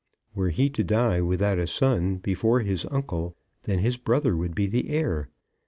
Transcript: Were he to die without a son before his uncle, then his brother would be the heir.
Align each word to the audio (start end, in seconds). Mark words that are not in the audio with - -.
Were 0.33 0.49
he 0.49 0.67
to 0.71 0.83
die 0.83 1.21
without 1.21 1.59
a 1.59 1.67
son 1.67 2.15
before 2.15 2.61
his 2.61 2.87
uncle, 2.89 3.37
then 3.65 3.77
his 3.77 3.97
brother 3.97 4.35
would 4.35 4.55
be 4.55 4.65
the 4.65 4.89
heir. 4.89 5.29